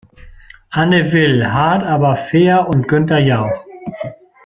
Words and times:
Anne 0.71 1.11
Will, 1.11 1.43
hart 1.45 1.83
aber 1.83 2.15
fair 2.15 2.67
und 2.67 2.87
Günther 2.87 3.19
Jauch. 3.19 3.63